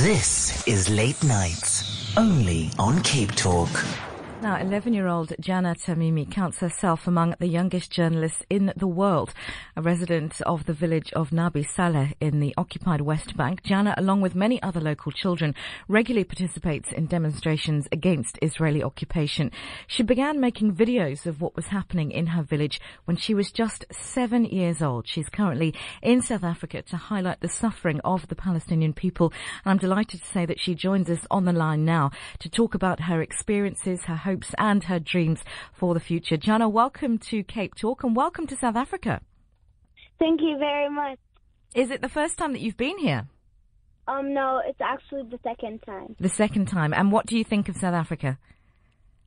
This 0.00 0.66
is 0.66 0.88
Late 0.88 1.22
Nights, 1.22 2.16
only 2.16 2.70
on 2.78 3.02
Cape 3.02 3.32
Talk. 3.32 3.68
Now, 4.42 4.58
11 4.60 4.92
year 4.92 5.06
old 5.06 5.32
Jana 5.38 5.76
Tamimi 5.76 6.28
counts 6.28 6.58
herself 6.58 7.06
among 7.06 7.36
the 7.38 7.46
youngest 7.46 7.92
journalists 7.92 8.42
in 8.50 8.72
the 8.76 8.88
world. 8.88 9.32
A 9.76 9.82
resident 9.82 10.40
of 10.40 10.66
the 10.66 10.72
village 10.72 11.12
of 11.12 11.30
Nabi 11.30 11.64
Saleh 11.64 12.14
in 12.20 12.40
the 12.40 12.52
occupied 12.56 13.02
West 13.02 13.36
Bank, 13.36 13.62
Jana, 13.62 13.94
along 13.96 14.20
with 14.20 14.34
many 14.34 14.60
other 14.60 14.80
local 14.80 15.12
children, 15.12 15.54
regularly 15.86 16.24
participates 16.24 16.90
in 16.90 17.06
demonstrations 17.06 17.86
against 17.92 18.36
Israeli 18.42 18.82
occupation. 18.82 19.52
She 19.86 20.02
began 20.02 20.40
making 20.40 20.74
videos 20.74 21.24
of 21.24 21.40
what 21.40 21.54
was 21.54 21.66
happening 21.66 22.10
in 22.10 22.26
her 22.26 22.42
village 22.42 22.80
when 23.04 23.16
she 23.16 23.34
was 23.34 23.52
just 23.52 23.84
seven 23.92 24.44
years 24.44 24.82
old. 24.82 25.06
She's 25.06 25.28
currently 25.28 25.72
in 26.02 26.20
South 26.20 26.42
Africa 26.42 26.82
to 26.82 26.96
highlight 26.96 27.42
the 27.42 27.48
suffering 27.48 28.00
of 28.00 28.26
the 28.26 28.34
Palestinian 28.34 28.92
people. 28.92 29.32
And 29.64 29.70
I'm 29.70 29.78
delighted 29.78 30.20
to 30.20 30.26
say 30.32 30.46
that 30.46 30.58
she 30.58 30.74
joins 30.74 31.08
us 31.08 31.24
on 31.30 31.44
the 31.44 31.52
line 31.52 31.84
now 31.84 32.10
to 32.40 32.50
talk 32.50 32.74
about 32.74 33.02
her 33.02 33.22
experiences, 33.22 34.00
her 34.06 34.31
hopes 34.32 34.54
and 34.56 34.84
her 34.84 34.98
dreams 34.98 35.40
for 35.74 35.92
the 35.92 36.00
future. 36.00 36.38
Jana, 36.38 36.66
welcome 36.66 37.18
to 37.18 37.42
Cape 37.42 37.74
Talk 37.74 38.02
and 38.02 38.16
welcome 38.16 38.46
to 38.46 38.56
South 38.56 38.76
Africa. 38.76 39.20
Thank 40.18 40.40
you 40.40 40.56
very 40.58 40.88
much. 40.88 41.18
Is 41.74 41.90
it 41.90 42.00
the 42.00 42.08
first 42.08 42.38
time 42.38 42.52
that 42.54 42.62
you've 42.62 42.78
been 42.78 42.96
here? 42.96 43.26
Um, 44.08 44.32
no, 44.32 44.62
it's 44.66 44.80
actually 44.80 45.24
the 45.30 45.38
second 45.42 45.80
time. 45.84 46.16
The 46.18 46.30
second 46.30 46.68
time. 46.68 46.94
And 46.94 47.12
what 47.12 47.26
do 47.26 47.36
you 47.36 47.44
think 47.44 47.68
of 47.68 47.76
South 47.76 47.92
Africa? 47.92 48.38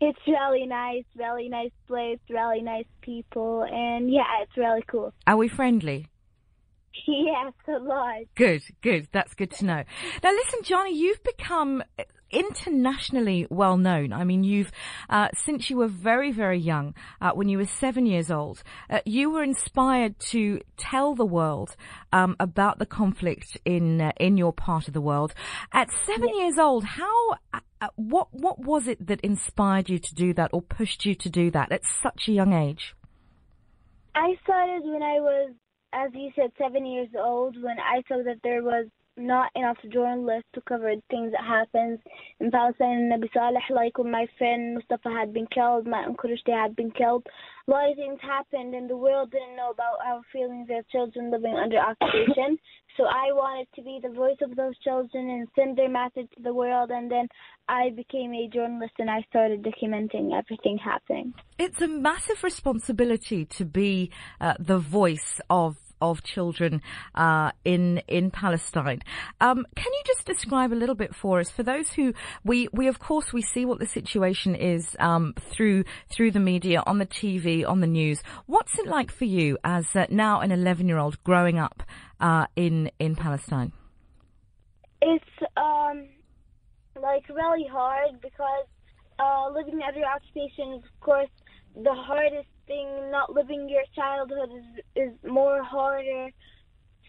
It's 0.01 0.17
really 0.27 0.65
nice, 0.65 1.05
really 1.15 1.49
nice 1.49 1.71
place, 1.87 2.19
really 2.27 2.61
nice 2.61 2.87
people, 3.01 3.63
and 3.63 4.11
yeah, 4.11 4.23
it's 4.41 4.57
really 4.57 4.83
cool. 4.87 5.13
Are 5.27 5.37
we 5.37 5.47
friendly? 5.47 6.07
Yes, 7.07 7.53
a 7.67 7.83
lot. 7.83 8.21
Good, 8.35 8.63
good. 8.81 9.09
That's 9.11 9.33
good 9.33 9.51
to 9.51 9.65
know. 9.65 9.83
Now 10.23 10.31
listen, 10.31 10.63
Jana, 10.63 10.89
you've 10.91 11.21
become 11.23 11.83
internationally 12.31 13.47
well 13.49 13.77
known. 13.77 14.13
I 14.13 14.23
mean, 14.23 14.43
you've, 14.43 14.71
uh, 15.09 15.29
since 15.33 15.69
you 15.69 15.77
were 15.77 15.87
very, 15.87 16.31
very 16.31 16.59
young, 16.59 16.93
uh, 17.21 17.31
when 17.31 17.49
you 17.49 17.57
were 17.57 17.65
seven 17.65 18.05
years 18.05 18.31
old, 18.31 18.63
uh, 18.89 18.99
you 19.05 19.29
were 19.29 19.43
inspired 19.43 20.19
to 20.31 20.61
tell 20.77 21.15
the 21.15 21.25
world, 21.25 21.75
um, 22.11 22.35
about 22.39 22.79
the 22.79 22.85
conflict 22.85 23.57
in, 23.65 24.01
uh, 24.01 24.11
in 24.17 24.37
your 24.37 24.53
part 24.53 24.87
of 24.87 24.93
the 24.93 25.01
world. 25.01 25.33
At 25.71 25.89
seven 26.05 26.29
years 26.37 26.57
old, 26.57 26.83
how, 26.83 27.31
uh, 27.53 27.59
uh, 27.81 27.87
what, 27.95 28.33
what 28.33 28.59
was 28.59 28.87
it 28.87 29.05
that 29.05 29.21
inspired 29.21 29.89
you 29.89 29.99
to 29.99 30.15
do 30.15 30.33
that 30.33 30.51
or 30.53 30.61
pushed 30.61 31.05
you 31.05 31.15
to 31.15 31.29
do 31.29 31.51
that 31.51 31.71
at 31.71 31.83
such 31.85 32.27
a 32.27 32.31
young 32.31 32.53
age? 32.53 32.95
I 34.15 34.37
started 34.43 34.81
when 34.85 35.03
I 35.03 35.19
was, 35.19 35.51
as 35.91 36.11
you 36.13 36.31
said, 36.35 36.51
seven 36.57 36.85
years 36.85 37.09
old, 37.17 37.61
when 37.61 37.77
I 37.79 38.01
saw 38.07 38.23
that 38.23 38.39
there 38.43 38.63
was 38.63 38.87
not 39.17 39.51
enough 39.55 39.77
journalists 39.91 40.49
to 40.53 40.61
cover 40.61 40.93
things 41.09 41.31
that 41.31 41.45
happens 41.45 41.99
in 42.39 42.51
Palestine 42.51 43.09
Nabi 43.11 43.31
Saleh, 43.33 43.63
like 43.69 43.97
when 43.97 44.11
my 44.11 44.27
friend 44.37 44.75
Mustafa 44.75 45.09
had 45.09 45.33
been 45.33 45.47
killed, 45.47 45.87
my 45.87 46.03
uncle 46.03 46.29
Rushdie 46.29 46.53
had 46.53 46.75
been 46.75 46.91
killed. 46.91 47.25
A 47.67 47.71
lot 47.71 47.89
of 47.89 47.95
things 47.95 48.19
happened 48.21 48.75
and 48.75 48.89
the 48.89 48.97
world 48.97 49.31
didn't 49.31 49.55
know 49.55 49.71
about 49.71 49.97
our 50.05 50.21
feelings 50.31 50.67
as 50.75 50.85
children 50.91 51.31
living 51.31 51.55
under 51.55 51.77
occupation. 51.79 52.57
So 52.97 53.03
I 53.03 53.31
wanted 53.31 53.67
to 53.75 53.81
be 53.81 53.99
the 54.01 54.13
voice 54.13 54.37
of 54.41 54.55
those 54.55 54.77
children 54.79 55.29
and 55.29 55.47
send 55.55 55.77
their 55.77 55.89
message 55.89 56.29
to 56.35 56.43
the 56.43 56.53
world 56.53 56.91
and 56.91 57.11
then 57.11 57.27
I 57.67 57.89
became 57.95 58.33
a 58.33 58.47
journalist 58.47 58.93
and 58.99 59.09
I 59.09 59.21
started 59.29 59.63
documenting 59.63 60.31
everything 60.37 60.77
happening. 60.77 61.33
It's 61.57 61.81
a 61.81 61.87
massive 61.87 62.43
responsibility 62.43 63.45
to 63.45 63.65
be 63.65 64.11
uh, 64.39 64.53
the 64.59 64.77
voice 64.77 65.41
of 65.49 65.77
of 66.01 66.23
children 66.23 66.81
uh, 67.15 67.51
in 67.63 68.01
in 68.07 68.31
Palestine. 68.31 69.01
Um, 69.41 69.65
can 69.75 69.91
you 69.93 70.01
just 70.05 70.25
describe 70.25 70.71
a 70.71 70.75
little 70.75 70.95
bit 70.95 71.15
for 71.15 71.39
us 71.39 71.49
for 71.49 71.63
those 71.63 71.89
who 71.89 72.13
we 72.43 72.67
we 72.71 72.87
of 72.87 72.99
course 72.99 73.33
we 73.33 73.41
see 73.41 73.65
what 73.65 73.79
the 73.79 73.85
situation 73.85 74.55
is 74.55 74.95
um, 74.99 75.33
through 75.51 75.83
through 76.09 76.31
the 76.31 76.39
media 76.39 76.83
on 76.85 76.99
the 76.99 77.05
TV 77.05 77.67
on 77.67 77.81
the 77.81 77.87
news. 77.87 78.21
What's 78.45 78.77
it 78.79 78.87
like 78.87 79.11
for 79.11 79.25
you 79.25 79.57
as 79.63 79.85
uh, 79.95 80.05
now 80.09 80.41
an 80.41 80.51
11 80.51 80.87
year 80.87 80.97
old 80.97 81.23
growing 81.23 81.59
up 81.59 81.83
uh, 82.19 82.45
in 82.55 82.91
in 82.99 83.15
Palestine? 83.15 83.71
It's 85.01 85.25
um 85.57 86.07
like 87.01 87.27
really 87.29 87.67
hard 87.71 88.21
because 88.21 88.67
uh 89.19 89.49
living 89.53 89.79
under 89.85 90.05
occupation 90.05 90.73
is 90.75 90.83
of 90.83 90.99
course 90.99 91.29
the 91.75 91.93
hardest 91.93 92.47
thing. 92.67 93.11
Not 93.11 93.33
living 93.33 93.69
your 93.69 93.83
childhood 93.95 94.49
is 94.57 94.83
is 94.95 95.11
more 95.23 95.63
harder. 95.63 96.29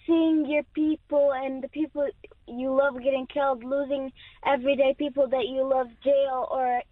Seeing 0.06 0.46
your 0.48 0.62
people 0.74 1.32
and 1.34 1.62
the 1.62 1.68
people 1.68 2.08
you 2.46 2.74
love 2.74 2.94
getting 3.02 3.26
killed, 3.26 3.64
losing 3.64 4.12
everyday 4.44 4.94
people 4.98 5.28
that 5.28 5.46
you 5.48 5.68
love 5.68 5.88
jail 6.04 6.46
or 6.50 6.82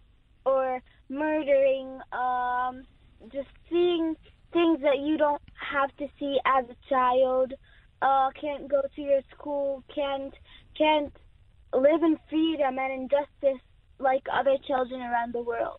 or 0.44 0.80
murdering, 1.08 2.00
um 2.12 2.84
just 3.32 3.48
seeing 3.70 4.14
things 4.52 4.80
that 4.82 4.98
you 5.00 5.16
don't 5.16 5.42
have 5.72 5.94
to 5.96 6.06
see 6.18 6.38
as 6.44 6.64
a 6.68 6.76
child. 6.88 7.52
Uh 8.02 8.30
can't 8.40 8.68
go 8.68 8.82
to 8.94 9.00
your 9.02 9.20
school, 9.34 9.84
can't 9.94 10.34
can't 10.76 11.14
live 11.72 12.02
in 12.02 12.16
freedom 12.28 12.78
and 12.78 12.92
injustice 12.92 13.62
like 13.98 14.24
other 14.32 14.56
children 14.66 15.00
around 15.00 15.32
the 15.34 15.42
world. 15.42 15.78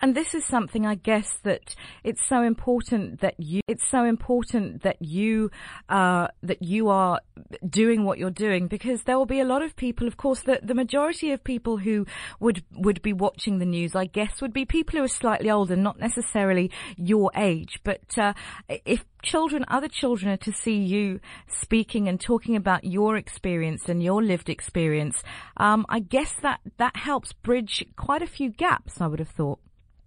And 0.00 0.14
this 0.14 0.34
is 0.34 0.44
something 0.44 0.86
I 0.86 0.94
guess 0.96 1.38
that 1.44 1.74
it's 2.04 2.26
so 2.26 2.42
important 2.42 3.20
that 3.20 3.34
you, 3.38 3.60
it's 3.68 3.88
so 3.88 4.04
important 4.04 4.82
that 4.82 4.96
you, 5.00 5.50
uh, 5.88 6.28
that 6.42 6.62
you 6.62 6.88
are 6.88 7.20
doing 7.68 8.04
what 8.04 8.18
you're 8.18 8.30
doing 8.30 8.66
because 8.66 9.02
there 9.04 9.18
will 9.18 9.26
be 9.26 9.40
a 9.40 9.44
lot 9.44 9.62
of 9.62 9.76
people, 9.76 10.06
of 10.06 10.16
course, 10.16 10.42
the, 10.42 10.60
the 10.62 10.74
majority 10.74 11.32
of 11.32 11.44
people 11.44 11.78
who 11.78 12.06
would, 12.40 12.64
would 12.72 13.02
be 13.02 13.12
watching 13.12 13.58
the 13.58 13.66
news, 13.66 13.94
I 13.94 14.06
guess, 14.06 14.40
would 14.40 14.52
be 14.52 14.64
people 14.64 14.98
who 14.98 15.04
are 15.04 15.08
slightly 15.08 15.50
older, 15.50 15.76
not 15.76 15.98
necessarily 15.98 16.70
your 16.96 17.30
age. 17.36 17.80
But, 17.84 18.18
uh, 18.18 18.32
if 18.68 19.04
children, 19.22 19.64
other 19.68 19.88
children 19.88 20.32
are 20.32 20.36
to 20.38 20.52
see 20.52 20.76
you 20.76 21.20
speaking 21.46 22.08
and 22.08 22.20
talking 22.20 22.56
about 22.56 22.84
your 22.84 23.16
experience 23.16 23.88
and 23.88 24.02
your 24.02 24.22
lived 24.22 24.48
experience, 24.48 25.22
um, 25.56 25.86
I 25.88 26.00
guess 26.00 26.34
that, 26.42 26.60
that 26.78 26.96
helps 26.96 27.32
bridge 27.32 27.84
quite 27.96 28.22
a 28.22 28.26
few 28.26 28.50
gaps, 28.50 29.00
I 29.00 29.06
would 29.06 29.20
have 29.20 29.28
thought. 29.28 29.60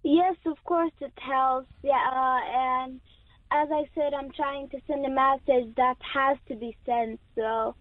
Yes, 0.04 0.36
of 0.46 0.64
course 0.64 0.92
it 1.02 1.14
helps. 1.18 1.68
Yeah, 1.84 1.94
uh, 1.94 2.40
and 2.54 3.02
as 3.52 3.70
I 3.72 3.86
said, 3.96 4.14
I'm 4.14 4.32
trying 4.32 4.70
to 4.70 4.78
send 4.88 5.06
a 5.06 5.10
message 5.10 5.74
that 5.78 5.98
has 6.14 6.38
to 6.48 6.56
be 6.56 6.78
sent. 6.86 7.20
So, 7.36 7.76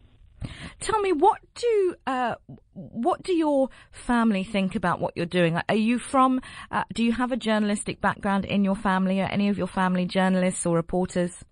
Tell 0.81 1.01
me, 1.01 1.13
what 1.13 1.41
do 1.55 1.95
uh, 2.07 2.35
what 2.75 3.23
do 3.23 3.33
your 3.33 3.69
family 3.93 4.45
think 4.45 4.75
about 4.75 5.01
what 5.01 5.17
you're 5.17 5.27
doing? 5.27 5.61
Are 5.69 5.75
you 5.75 5.99
from? 5.99 6.41
Uh, 6.71 6.85
do 6.93 7.05
you 7.05 7.13
have 7.13 7.33
a 7.33 7.37
journalistic 7.37 8.01
background 8.01 8.45
in 8.45 8.65
your 8.65 8.77
family? 8.77 9.21
Are 9.21 9.29
any 9.29 9.49
of 9.49 9.59
your 9.59 9.67
family 9.67 10.07
journalists 10.07 10.67
or 10.67 10.77
reporters? 10.77 11.45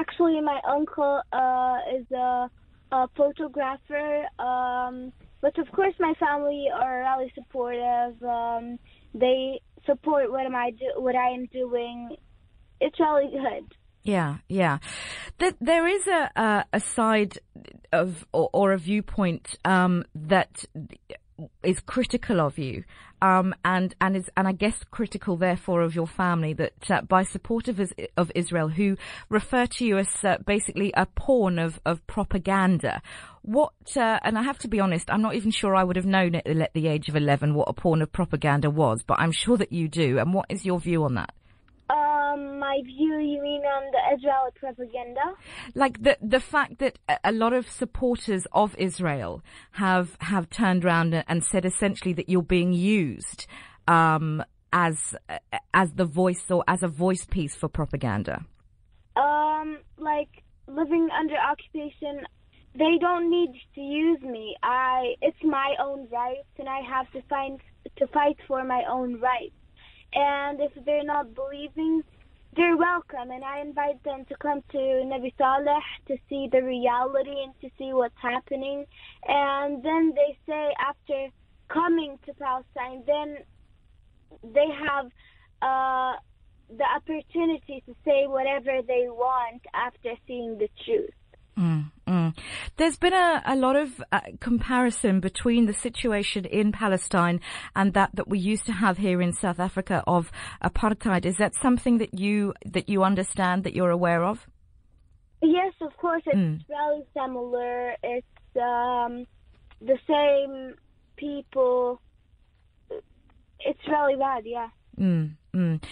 actually, 0.00 0.40
my 0.40 0.60
uncle 0.68 1.20
uh, 1.32 1.76
is 1.96 2.06
a, 2.12 2.50
a 2.92 3.08
photographer. 3.16 4.24
Um, 4.38 5.12
but 5.40 5.58
of 5.58 5.70
course, 5.72 5.94
my 6.00 6.14
family 6.18 6.66
are 6.74 7.00
really 7.00 7.32
supportive. 7.34 8.22
Um, 8.22 8.78
they 9.14 9.60
support 9.86 10.30
what 10.30 10.46
am 10.46 10.54
I 10.54 10.70
do, 10.70 10.92
what 10.96 11.14
I 11.14 11.30
am 11.30 11.46
doing. 11.46 12.16
It's 12.80 12.98
really 12.98 13.30
good. 13.30 13.74
Yeah, 14.02 14.38
yeah. 14.48 14.78
There, 15.38 15.52
there 15.60 15.86
is 15.86 16.06
a, 16.06 16.30
a, 16.36 16.64
a 16.74 16.80
side 16.80 17.38
of, 17.92 18.24
or, 18.32 18.50
or 18.52 18.72
a 18.72 18.78
viewpoint, 18.78 19.56
um, 19.64 20.04
that 20.14 20.64
is 21.62 21.80
critical 21.80 22.40
of 22.40 22.58
you, 22.58 22.84
um, 23.20 23.54
and, 23.64 23.94
and 24.00 24.16
is, 24.16 24.30
and 24.36 24.46
I 24.46 24.52
guess 24.52 24.84
critical 24.90 25.36
therefore 25.36 25.82
of 25.82 25.94
your 25.94 26.06
family 26.06 26.52
that, 26.54 26.90
uh, 26.90 27.00
by 27.02 27.24
supporters 27.24 27.80
of, 27.80 27.92
of 28.16 28.32
Israel 28.34 28.68
who 28.68 28.96
refer 29.28 29.66
to 29.66 29.84
you 29.84 29.98
as 29.98 30.08
uh, 30.22 30.36
basically 30.46 30.92
a 30.96 31.06
pawn 31.06 31.58
of, 31.58 31.80
of 31.84 32.06
propaganda. 32.06 33.02
What, 33.42 33.72
uh, 33.96 34.20
and 34.22 34.38
I 34.38 34.42
have 34.42 34.58
to 34.58 34.68
be 34.68 34.80
honest, 34.80 35.10
I'm 35.10 35.22
not 35.22 35.34
even 35.34 35.50
sure 35.50 35.74
I 35.74 35.84
would 35.84 35.96
have 35.96 36.06
known 36.06 36.36
at 36.36 36.72
the 36.74 36.86
age 36.86 37.08
of 37.08 37.16
11 37.16 37.54
what 37.54 37.68
a 37.68 37.72
pawn 37.72 38.02
of 38.02 38.12
propaganda 38.12 38.70
was, 38.70 39.02
but 39.02 39.18
I'm 39.18 39.32
sure 39.32 39.56
that 39.56 39.72
you 39.72 39.88
do. 39.88 40.18
And 40.18 40.32
what 40.32 40.46
is 40.48 40.64
your 40.64 40.78
view 40.78 41.04
on 41.04 41.14
that? 41.14 41.34
Um, 41.90 42.58
my 42.58 42.80
view, 42.84 43.18
you 43.18 43.42
mean 43.42 43.62
on 43.62 43.90
the 43.92 44.16
Israeli 44.16 44.50
propaganda? 44.58 45.34
like 45.74 46.02
the 46.02 46.16
the 46.22 46.40
fact 46.40 46.78
that 46.78 46.98
a- 47.08 47.18
a 47.24 47.32
lot 47.32 47.52
of 47.52 47.68
supporters 47.68 48.46
of 48.52 48.74
Israel 48.78 49.42
have 49.72 50.16
have 50.20 50.48
turned 50.48 50.84
around 50.84 51.14
and 51.14 51.44
said 51.44 51.64
essentially 51.66 52.14
that 52.14 52.28
you're 52.28 52.42
being 52.42 52.72
used 52.72 53.46
um, 53.86 54.42
as 54.72 55.14
as 55.74 55.92
the 55.92 56.04
voice 56.06 56.50
or 56.50 56.64
as 56.66 56.82
a 56.82 56.88
voice 56.88 57.24
piece 57.26 57.54
for 57.54 57.68
propaganda. 57.68 58.44
Um, 59.16 59.78
like 59.98 60.42
living 60.66 61.08
under 61.20 61.36
occupation, 61.36 62.26
they 62.74 62.98
don't 62.98 63.30
need 63.30 63.52
to 63.74 63.80
use 63.80 64.20
me. 64.22 64.56
I 64.62 65.14
it's 65.20 65.42
my 65.44 65.74
own 65.80 66.08
rights, 66.10 66.48
and 66.58 66.68
I 66.68 66.80
have 66.80 67.10
to 67.12 67.20
find 67.28 67.60
to 67.98 68.06
fight 68.08 68.38
for 68.48 68.64
my 68.64 68.82
own 68.90 69.20
rights. 69.20 69.54
And 70.14 70.60
if 70.60 70.72
they're 70.84 71.04
not 71.04 71.34
believing 71.34 72.02
they're 72.56 72.76
welcome, 72.76 73.30
and 73.30 73.42
I 73.42 73.60
invite 73.60 74.02
them 74.04 74.24
to 74.26 74.36
come 74.36 74.62
to 74.70 74.78
Nabi 74.78 75.32
Saleh 75.36 75.82
to 76.06 76.16
see 76.28 76.48
the 76.50 76.62
reality 76.62 77.42
and 77.42 77.52
to 77.60 77.68
see 77.78 77.92
what's 77.92 78.14
happening. 78.22 78.86
And 79.26 79.82
then 79.82 80.12
they 80.14 80.38
say 80.46 80.72
after 80.78 81.28
coming 81.68 82.18
to 82.26 82.34
Palestine, 82.34 83.02
then 83.06 83.38
they 84.52 84.68
have 84.86 85.06
uh, 85.62 86.14
the 86.76 86.84
opportunity 86.96 87.82
to 87.86 87.94
say 88.04 88.26
whatever 88.26 88.82
they 88.86 89.06
want 89.08 89.62
after 89.74 90.12
seeing 90.26 90.58
the 90.58 90.68
truth. 90.84 91.10
Mm. 91.58 91.90
There's 92.76 92.96
been 92.96 93.12
a, 93.12 93.42
a 93.46 93.56
lot 93.56 93.76
of 93.76 94.02
uh, 94.12 94.20
comparison 94.40 95.20
between 95.20 95.66
the 95.66 95.72
situation 95.72 96.44
in 96.44 96.72
Palestine 96.72 97.40
and 97.74 97.92
that 97.94 98.10
that 98.14 98.28
we 98.28 98.38
used 98.38 98.66
to 98.66 98.72
have 98.72 98.98
here 98.98 99.20
in 99.20 99.32
South 99.32 99.60
Africa 99.60 100.02
of 100.06 100.30
apartheid. 100.62 101.24
Is 101.24 101.36
that 101.38 101.54
something 101.54 101.98
that 101.98 102.14
you 102.18 102.54
that 102.64 102.88
you 102.88 103.02
understand 103.04 103.64
that 103.64 103.74
you're 103.74 103.90
aware 103.90 104.24
of? 104.24 104.46
Yes, 105.42 105.74
of 105.80 105.96
course. 105.96 106.22
It's 106.26 106.36
Mm. 106.36 106.60
really 106.68 107.04
similar. 107.12 107.94
It's 108.02 108.56
um, 108.56 109.26
the 109.80 109.98
same 110.06 110.74
people. 111.16 112.00
It's 113.60 113.86
really 113.88 114.16
bad, 114.16 114.42
yeah. 114.46 114.68
Mm, 114.98 115.36
mm. 115.54 115.84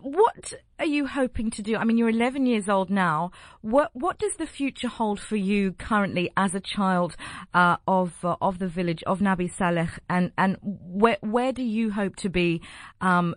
What 0.00 0.52
are 0.78 0.86
you 0.86 1.06
hoping 1.06 1.50
to 1.52 1.62
do? 1.62 1.76
I 1.76 1.84
mean, 1.84 1.98
you're 1.98 2.08
11 2.08 2.46
years 2.46 2.68
old 2.68 2.90
now. 2.90 3.30
What 3.60 3.90
what 3.94 4.18
does 4.18 4.36
the 4.36 4.46
future 4.46 4.88
hold 4.88 5.20
for 5.20 5.36
you 5.36 5.72
currently 5.72 6.30
as 6.36 6.54
a 6.54 6.60
child 6.60 7.16
uh, 7.54 7.76
of 7.86 8.24
uh, 8.24 8.36
of 8.40 8.58
the 8.58 8.68
village 8.68 9.02
of 9.04 9.20
Nabi 9.20 9.50
Saleh, 9.50 9.98
and 10.10 10.32
and 10.36 10.56
where 10.62 11.18
where 11.20 11.52
do 11.52 11.62
you 11.62 11.92
hope 11.92 12.16
to 12.16 12.28
be? 12.28 12.60
Um, 13.00 13.34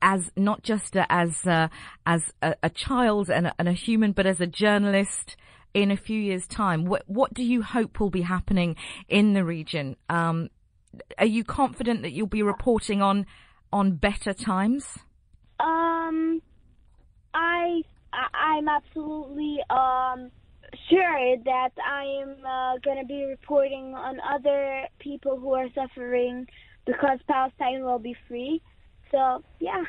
as 0.00 0.30
not 0.36 0.62
just 0.62 0.96
as 0.96 1.44
as 2.06 2.32
a, 2.40 2.54
a 2.62 2.70
child 2.70 3.28
and 3.30 3.48
a, 3.48 3.54
and 3.58 3.68
a 3.68 3.72
human, 3.72 4.12
but 4.12 4.26
as 4.26 4.40
a 4.40 4.46
journalist 4.46 5.36
in 5.74 5.90
a 5.90 5.96
few 5.96 6.20
years' 6.20 6.46
time. 6.46 6.84
What 6.84 7.02
what 7.06 7.34
do 7.34 7.42
you 7.42 7.62
hope 7.62 8.00
will 8.00 8.10
be 8.10 8.22
happening 8.22 8.76
in 9.08 9.34
the 9.34 9.44
region? 9.44 9.96
Um, 10.08 10.48
are 11.18 11.26
you 11.26 11.44
confident 11.44 12.02
that 12.02 12.12
you'll 12.12 12.26
be 12.26 12.42
reporting 12.42 13.02
on 13.02 13.26
on 13.72 13.92
better 13.92 14.32
times? 14.32 14.98
Um, 15.60 16.42
I, 17.34 17.82
I 18.12 18.26
I'm 18.34 18.68
absolutely 18.68 19.58
um 19.70 20.30
sure 20.90 21.36
that 21.44 21.70
I 21.84 22.04
am 22.22 22.36
uh, 22.44 22.78
going 22.84 22.98
to 22.98 23.06
be 23.06 23.24
reporting 23.24 23.94
on 23.94 24.18
other 24.20 24.86
people 24.98 25.38
who 25.38 25.54
are 25.54 25.68
suffering 25.74 26.46
because 26.86 27.18
Palestine 27.26 27.84
will 27.84 27.98
be 27.98 28.16
free. 28.26 28.62
So 29.10 29.42
yeah. 29.60 29.84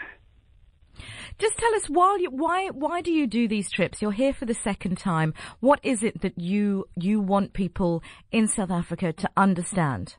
Just 1.38 1.58
tell 1.58 1.74
us 1.76 1.88
you, 1.88 2.30
why 2.32 2.68
why 2.68 3.02
do 3.02 3.12
you 3.12 3.26
do 3.26 3.48
these 3.48 3.72
trips? 3.72 4.02
You're 4.02 4.12
here 4.12 4.34
for 4.34 4.46
the 4.46 4.54
second 4.54 4.98
time. 4.98 5.34
What 5.60 5.80
is 5.84 6.04
it 6.04 6.22
that 6.22 6.38
you 6.38 6.86
you 6.96 7.22
want 7.22 7.54
people 7.54 8.04
in 8.32 8.48
South 8.48 8.72
Africa 8.72 9.14
to 9.14 9.30
understand? 9.38 10.16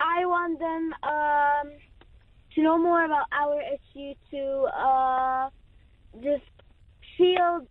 I 0.00 0.24
want 0.26 0.58
them 0.58 0.94
um, 1.02 1.72
to 2.54 2.62
know 2.62 2.78
more 2.78 3.04
about 3.04 3.26
our 3.32 3.60
issue, 3.60 4.14
to 4.30 4.62
uh, 4.76 5.48
just 6.22 6.42
feel 7.16 7.66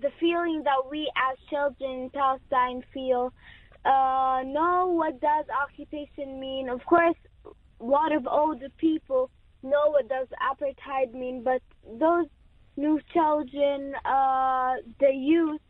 the 0.00 0.10
feeling 0.20 0.62
that 0.64 0.88
we 0.90 1.10
as 1.30 1.38
children 1.48 2.02
in 2.02 2.10
Palestine 2.10 2.82
feel. 2.94 3.32
Uh, 3.84 4.42
know 4.44 4.92
what 4.94 5.20
does 5.20 5.46
occupation 5.62 6.38
mean? 6.38 6.68
Of 6.68 6.84
course, 6.84 7.16
a 7.46 7.84
lot 7.84 8.12
of 8.12 8.26
older 8.26 8.68
people 8.76 9.30
know 9.62 9.90
what 9.90 10.08
does 10.08 10.28
apartheid 10.40 11.14
mean, 11.14 11.42
but 11.42 11.62
those 11.98 12.26
new 12.76 13.00
children, 13.12 13.94
uh, 14.04 14.74
the 15.00 15.12
youth, 15.12 15.60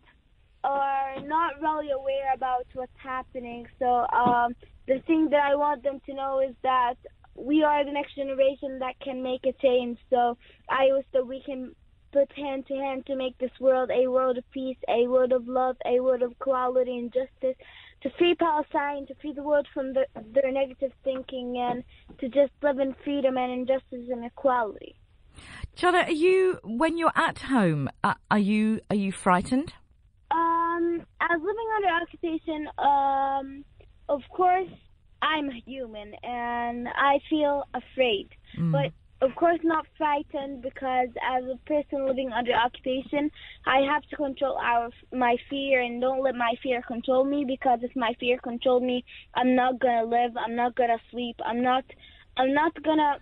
are 0.63 1.21
not 1.23 1.61
really 1.61 1.91
aware 1.91 2.35
about 2.35 2.67
what's 2.75 2.93
happening. 3.03 3.67
So 3.79 4.07
um, 4.13 4.55
the 4.87 4.99
thing 5.07 5.29
that 5.31 5.41
I 5.41 5.55
want 5.55 5.83
them 5.83 6.01
to 6.07 6.15
know 6.15 6.41
is 6.41 6.55
that 6.63 6.97
we 7.41 7.63
are 7.63 7.85
the 7.85 7.93
next 7.93 8.15
generation 8.15 8.79
that 8.81 8.99
can 9.01 9.23
make 9.23 9.45
a 9.47 9.53
change. 9.61 9.99
So 10.11 10.37
I 10.69 10.89
wish 10.93 11.07
that 11.13 11.27
we 11.27 11.43
can 11.45 11.75
put 12.13 12.31
hand 12.33 12.67
to 12.67 12.75
hand 12.75 13.07
to 13.07 13.17
make 13.17 13.39
this 13.39 13.51
world 13.61 13.91
a 13.91 14.09
world 14.09 14.39
of 14.39 14.51
peace, 14.51 14.77
a 14.89 15.07
world 15.07 15.33
of 15.33 15.47
love, 15.47 15.77
a 15.87 16.01
world 16.01 16.23
of 16.23 16.33
equality 16.33 16.99
and 16.99 17.13
justice, 17.13 17.57
to 18.03 18.11
free 18.19 18.35
Palestine, 18.35 19.07
to 19.07 19.15
free 19.21 19.33
the 19.33 19.43
world 19.43 19.67
from 19.73 19.93
the, 19.93 20.07
their 20.33 20.51
negative 20.51 20.93
thinking, 21.05 21.57
and 21.59 21.85
to 22.19 22.29
just 22.29 22.53
live 22.63 22.79
in 22.79 22.95
freedom 23.05 23.37
and 23.37 23.53
injustice 23.53 24.09
and 24.11 24.25
equality. 24.25 24.97
Jana, 25.77 25.99
are 25.99 26.11
you 26.11 26.59
when 26.65 26.99
you're 26.99 27.13
at 27.15 27.39
home? 27.39 27.89
Uh, 28.03 28.15
are 28.31 28.39
you 28.39 28.81
are 28.91 28.97
you 28.97 29.13
frightened? 29.13 29.73
Um, 30.31 31.07
as 31.21 31.41
living 31.41 31.69
under 31.77 31.89
occupation, 32.03 32.69
um, 32.79 33.65
of 34.09 34.23
course, 34.31 34.69
I'm 35.23 35.51
human 35.67 36.15
and 36.23 36.89
I 36.89 37.19
feel 37.29 37.65
afraid, 37.75 38.29
but 38.73 38.93
of 39.23 39.35
course 39.35 39.59
not 39.63 39.87
frightened 39.99 40.63
because 40.63 41.09
as 41.23 41.45
a 41.45 41.59
person 41.67 42.07
living 42.07 42.33
under 42.33 42.53
occupation, 42.53 43.31
I 43.67 43.81
have 43.93 44.03
to 44.11 44.17
control 44.17 44.57
our 44.57 44.91
my 45.13 45.37
fear 45.49 45.83
and 45.83 46.01
don't 46.01 46.23
let 46.23 46.35
my 46.35 46.55
fear 46.63 46.83
control 46.83 47.25
me 47.25 47.45
because 47.47 47.81
if 47.83 47.95
my 47.95 48.15
fear 48.19 48.39
control 48.39 48.81
me, 48.81 49.05
I'm 49.35 49.55
not 49.55 49.79
gonna 49.79 50.05
live. 50.05 50.33
I'm 50.37 50.57
not 50.57 50.75
gonna 50.75 50.99
sleep. 51.11 51.37
I'm 51.45 51.63
not. 51.63 51.85
I'm 52.37 52.55
not 52.55 52.83
gonna 52.83 53.19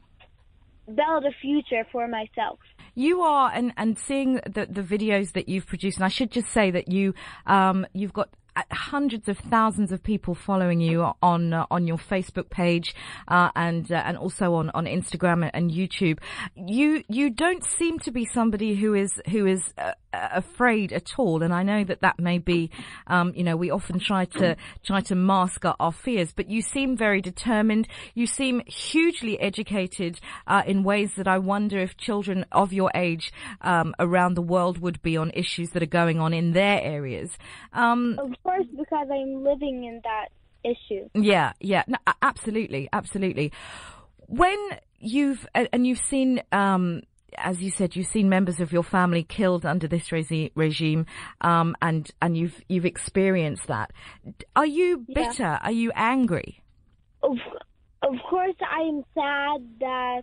build 0.86 1.24
a 1.24 1.32
future 1.40 1.84
for 1.90 2.06
myself. 2.08 2.58
You 2.94 3.22
are, 3.22 3.50
and, 3.54 3.72
and 3.76 3.98
seeing 3.98 4.34
the, 4.34 4.66
the 4.68 4.82
videos 4.82 5.32
that 5.32 5.48
you've 5.48 5.66
produced, 5.66 5.98
and 5.98 6.04
I 6.04 6.08
should 6.08 6.32
just 6.32 6.48
say 6.48 6.70
that 6.72 6.90
you, 6.90 7.14
um, 7.46 7.86
you've 7.92 8.12
got 8.12 8.28
hundreds 8.70 9.28
of 9.28 9.38
thousands 9.38 9.92
of 9.92 10.02
people 10.02 10.34
following 10.34 10.80
you 10.80 11.12
on 11.22 11.52
uh, 11.52 11.66
on 11.70 11.86
your 11.86 11.98
Facebook 11.98 12.50
page 12.50 12.94
uh, 13.28 13.50
and 13.54 13.90
uh, 13.90 14.02
and 14.04 14.16
also 14.16 14.54
on, 14.54 14.70
on 14.70 14.86
Instagram 14.86 15.48
and 15.52 15.70
YouTube. 15.70 16.18
You 16.54 17.02
you 17.08 17.30
don't 17.30 17.64
seem 17.64 17.98
to 18.00 18.10
be 18.10 18.24
somebody 18.24 18.74
who 18.74 18.94
is 18.94 19.10
who 19.30 19.46
is 19.46 19.62
uh, 19.78 19.92
afraid 20.12 20.92
at 20.92 21.18
all, 21.18 21.42
and 21.42 21.52
I 21.52 21.62
know 21.62 21.84
that 21.84 22.00
that 22.00 22.18
may 22.18 22.38
be, 22.38 22.70
um, 23.06 23.32
you 23.34 23.44
know, 23.44 23.56
we 23.56 23.70
often 23.70 23.98
try 23.98 24.24
to 24.26 24.56
try 24.82 25.00
to 25.02 25.14
mask 25.14 25.64
our, 25.64 25.76
our 25.78 25.92
fears, 25.92 26.32
but 26.32 26.48
you 26.48 26.62
seem 26.62 26.96
very 26.96 27.20
determined. 27.20 27.88
You 28.14 28.26
seem 28.26 28.62
hugely 28.66 29.38
educated 29.40 30.20
uh, 30.46 30.62
in 30.66 30.82
ways 30.84 31.14
that 31.16 31.28
I 31.28 31.38
wonder 31.38 31.78
if 31.78 31.96
children 31.96 32.44
of 32.52 32.72
your 32.72 32.90
age 32.94 33.32
um, 33.60 33.94
around 33.98 34.34
the 34.34 34.42
world 34.42 34.78
would 34.78 35.02
be 35.02 35.16
on 35.16 35.30
issues 35.34 35.70
that 35.70 35.82
are 35.82 35.86
going 35.86 36.20
on 36.20 36.32
in 36.32 36.52
their 36.52 36.80
areas. 36.80 37.36
Um, 37.72 38.18
Of 38.18 38.32
course, 38.42 38.66
because 38.76 39.08
I'm 39.12 39.44
living 39.44 39.84
in 39.84 40.00
that 40.04 40.28
issue. 40.64 41.08
yeah, 41.14 41.52
yeah, 41.60 41.84
no, 41.86 41.98
absolutely, 42.22 42.88
absolutely. 42.92 43.52
When 44.26 44.58
you've 45.00 45.46
and 45.54 45.86
you've 45.86 46.00
seen, 46.00 46.42
um, 46.52 47.02
as 47.42 47.62
you 47.62 47.70
said, 47.70 47.96
you've 47.96 48.06
seen 48.06 48.28
members 48.28 48.60
of 48.60 48.72
your 48.72 48.82
family 48.82 49.22
killed 49.22 49.64
under 49.66 49.88
this 49.88 50.10
regi- 50.12 50.52
regime, 50.54 51.06
um, 51.40 51.76
and 51.82 52.10
and 52.20 52.36
you've 52.36 52.60
you've 52.68 52.86
experienced 52.86 53.66
that. 53.68 53.92
Are 54.56 54.66
you 54.66 55.04
Yeah. 55.08 55.14
bitter? 55.14 55.58
Are 55.62 55.72
you 55.72 55.90
angry? 55.94 56.62
Of 57.22 57.36
of 58.02 58.14
course, 58.28 58.54
I 58.60 58.80
am 58.82 59.02
sad 59.14 59.78
that 59.80 60.22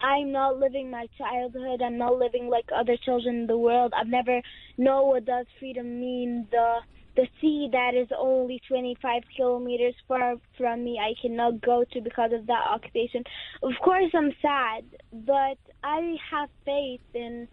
I'm 0.00 0.32
not 0.32 0.58
living 0.58 0.90
my 0.90 1.06
childhood. 1.18 1.82
I'm 1.82 1.98
not 1.98 2.18
living 2.18 2.48
like 2.48 2.66
other 2.74 2.96
children 3.04 3.40
in 3.40 3.46
the 3.46 3.58
world. 3.58 3.92
I've 3.96 4.08
never 4.08 4.40
know 4.76 5.04
what 5.04 5.24
does 5.24 5.46
freedom 5.58 6.00
mean. 6.00 6.46
The 6.50 6.80
the 7.16 7.28
sea 7.40 7.68
that 7.70 7.94
is 7.94 8.08
only 8.18 8.60
25 8.66 9.22
kilometers 9.36 9.94
far 10.08 10.34
from 10.58 10.82
me, 10.82 10.98
I 11.00 11.14
cannot 11.22 11.60
go 11.60 11.84
to 11.92 12.00
because 12.00 12.32
of 12.32 12.46
that 12.48 12.66
occupation. 12.68 13.22
Of 13.62 13.72
course, 13.84 14.10
I'm 14.12 14.32
sad, 14.42 14.84
but 15.12 15.58
I 15.84 16.16
have 16.30 16.48
faith 16.64 17.02
and 17.14 17.46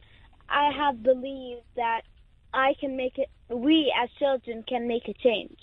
I 0.49 0.71
have 0.75 1.03
believed 1.03 1.63
that 1.75 2.01
I 2.53 2.73
can 2.79 2.95
make 2.95 3.17
it. 3.17 3.29
We 3.49 3.93
as 4.01 4.09
children 4.17 4.63
can 4.67 4.87
make 4.87 5.07
a 5.07 5.13
change. 5.13 5.59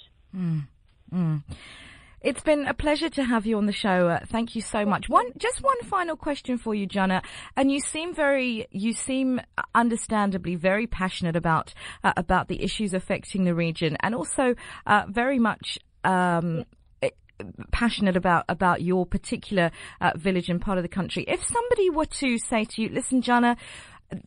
It's 2.21 2.41
been 2.43 2.67
a 2.67 2.75
pleasure 2.75 3.09
to 3.11 3.25
have 3.25 3.47
you 3.47 3.57
on 3.57 3.67
the 3.67 3.73
show. 3.73 4.09
Uh, 4.09 4.21
thank 4.27 4.55
you 4.55 4.61
so 4.61 4.85
much. 4.85 5.09
One, 5.09 5.33
just 5.39 5.63
one 5.63 5.81
final 5.85 6.17
question 6.17 6.59
for 6.59 6.75
you, 6.75 6.85
Jana. 6.85 7.23
And 7.57 7.71
you 7.71 7.81
seem 7.81 8.15
very, 8.15 8.67
you 8.71 8.93
seem 8.93 9.41
understandably 9.75 10.57
very 10.57 10.87
passionate 10.87 11.37
about 11.37 11.73
uh, 12.05 12.13
about 12.17 12.49
the 12.49 12.63
issues 12.63 12.93
affecting 12.93 13.45
the 13.45 13.55
region, 13.55 13.97
and 14.01 14.15
also 14.15 14.55
uh, 14.87 15.05
very 15.09 15.39
much. 15.39 15.79
Um, 16.05 16.65
passionate 17.73 18.17
about 18.17 18.45
about 18.49 18.83
your 18.83 19.07
particular 19.07 19.71
uh, 20.01 20.13
village 20.17 20.49
and 20.49 20.61
part 20.61 20.79
of 20.79 20.83
the 20.83 20.89
country. 20.89 21.25
If 21.29 21.45
somebody 21.45 21.91
were 21.91 22.07
to 22.07 22.39
say 22.39 22.65
to 22.65 22.83
you, 22.83 22.89
"Listen, 22.89 23.23
Jana, 23.23 23.57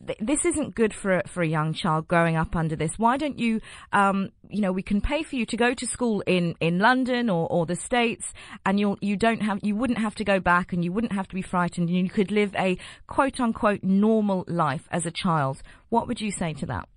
th- 0.06 0.18
this 0.20 0.44
isn't 0.44 0.74
good 0.74 0.94
for 0.94 1.18
a, 1.18 1.28
for 1.28 1.42
a 1.42 1.46
young 1.46 1.72
child 1.72 2.08
growing 2.08 2.36
up 2.36 2.54
under 2.54 2.76
this. 2.76 2.98
Why 2.98 3.16
don't 3.16 3.38
you, 3.38 3.60
um, 3.92 4.30
you 4.48 4.60
know, 4.60 4.72
we 4.72 4.82
can 4.82 5.00
pay 5.00 5.22
for 5.22 5.36
you 5.36 5.46
to 5.46 5.56
go 5.56 5.74
to 5.74 5.86
school 5.86 6.22
in, 6.26 6.54
in 6.60 6.78
London 6.78 7.30
or, 7.30 7.46
or 7.48 7.66
the 7.66 7.76
States 7.76 8.32
and 8.64 8.78
you'll, 8.78 8.98
you 9.00 9.16
don't 9.16 9.42
have, 9.42 9.60
you 9.62 9.76
wouldn't 9.76 9.98
have 9.98 10.14
to 10.16 10.24
go 10.24 10.40
back 10.40 10.72
and 10.72 10.84
you 10.84 10.92
wouldn't 10.92 11.12
have 11.12 11.28
to 11.28 11.34
be 11.34 11.42
frightened 11.42 11.88
and 11.88 11.98
you 11.98 12.08
could 12.08 12.30
live 12.30 12.54
a 12.56 12.78
quote 13.06 13.40
unquote 13.40 13.82
normal 13.82 14.44
life 14.48 14.88
as 14.90 15.06
a 15.06 15.10
child. 15.10 15.62
What 15.88 16.06
would 16.08 16.20
you 16.20 16.30
say 16.30 16.52
to 16.54 16.66
that? 16.66 16.88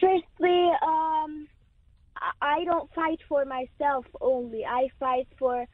Firstly, 0.00 0.70
um, 0.86 1.05
I 2.56 2.64
don't 2.64 2.92
fight 2.94 3.20
for 3.28 3.44
myself 3.44 4.06
only. 4.20 4.64
I 4.64 4.88
fight 4.98 5.28
for 5.38 5.66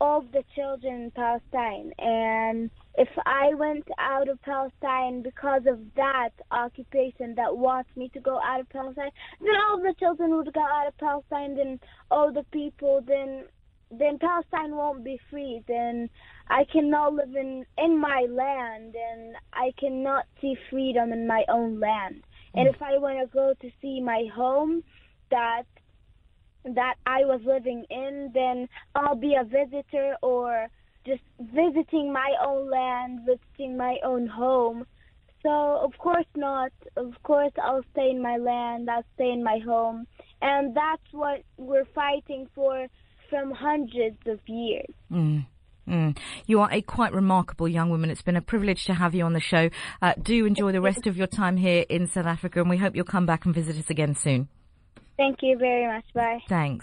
all 0.00 0.22
the 0.22 0.44
children 0.54 1.02
in 1.02 1.10
Palestine. 1.10 1.92
And 1.98 2.70
if 2.96 3.08
I 3.26 3.54
went 3.54 3.88
out 3.98 4.28
of 4.28 4.40
Palestine 4.42 5.22
because 5.22 5.62
of 5.66 5.80
that 5.96 6.30
occupation 6.52 7.34
that 7.34 7.56
wants 7.56 7.90
me 7.96 8.08
to 8.10 8.20
go 8.20 8.38
out 8.44 8.60
of 8.60 8.68
Palestine, 8.68 9.10
then 9.40 9.54
all 9.68 9.78
the 9.78 9.94
children 9.98 10.36
would 10.36 10.52
go 10.52 10.60
out 10.60 10.86
of 10.86 10.96
Palestine, 10.98 11.56
then 11.56 11.80
all 12.10 12.32
the 12.32 12.44
people, 12.52 13.02
then 13.04 13.44
then 13.90 14.18
Palestine 14.18 14.76
won't 14.76 15.02
be 15.02 15.18
free. 15.30 15.62
Then 15.66 16.08
I 16.48 16.64
cannot 16.70 17.14
live 17.14 17.34
in 17.34 17.64
in 17.78 17.98
my 17.98 18.26
land, 18.30 18.94
and 18.94 19.34
I 19.52 19.72
cannot 19.76 20.26
see 20.40 20.54
freedom 20.70 21.12
in 21.12 21.26
my 21.26 21.44
own 21.48 21.80
land. 21.80 22.22
And 22.54 22.68
hmm. 22.68 22.74
if 22.74 22.80
I 22.82 22.98
want 22.98 23.18
to 23.18 23.26
go 23.34 23.54
to 23.60 23.70
see 23.80 24.00
my 24.00 24.24
home, 24.32 24.84
that 25.30 25.64
that 26.64 26.94
I 27.06 27.24
was 27.24 27.40
living 27.44 27.84
in, 27.90 28.30
then 28.34 28.68
I'll 28.94 29.14
be 29.14 29.34
a 29.34 29.44
visitor 29.44 30.16
or 30.22 30.68
just 31.06 31.22
visiting 31.40 32.12
my 32.12 32.32
own 32.44 32.70
land, 32.70 33.20
visiting 33.26 33.76
my 33.76 33.96
own 34.04 34.26
home. 34.26 34.84
So 35.42 35.50
of 35.50 35.96
course 35.98 36.26
not. 36.36 36.72
Of 36.96 37.14
course 37.22 37.52
I'll 37.62 37.84
stay 37.92 38.10
in 38.10 38.22
my 38.22 38.36
land, 38.36 38.90
I'll 38.90 39.04
stay 39.14 39.30
in 39.30 39.42
my 39.42 39.58
home. 39.64 40.06
And 40.42 40.74
that's 40.74 41.12
what 41.12 41.42
we're 41.56 41.86
fighting 41.94 42.48
for 42.54 42.86
from 43.30 43.50
hundreds 43.52 44.18
of 44.26 44.40
years. 44.46 44.88
Mm. 45.12 45.46
Mm. 45.88 46.18
You 46.46 46.60
are 46.60 46.70
a 46.70 46.82
quite 46.82 47.12
remarkable 47.12 47.66
young 47.66 47.90
woman. 47.90 48.10
It's 48.10 48.22
been 48.22 48.36
a 48.36 48.42
privilege 48.42 48.84
to 48.86 48.94
have 48.94 49.14
you 49.14 49.24
on 49.24 49.32
the 49.32 49.40
show. 49.40 49.70
Uh, 50.02 50.12
do 50.20 50.44
enjoy 50.44 50.72
the 50.72 50.82
rest 50.82 51.06
of 51.06 51.16
your 51.16 51.26
time 51.26 51.56
here 51.56 51.86
in 51.88 52.06
South 52.06 52.26
Africa, 52.26 52.60
and 52.60 52.68
we 52.68 52.76
hope 52.76 52.94
you'll 52.94 53.04
come 53.06 53.24
back 53.24 53.46
and 53.46 53.54
visit 53.54 53.76
us 53.78 53.88
again 53.88 54.14
soon. 54.14 54.48
Thank 55.18 55.38
you 55.42 55.58
very 55.58 55.86
much. 55.86 56.04
Bye. 56.14 56.38
Thanks. 56.48 56.76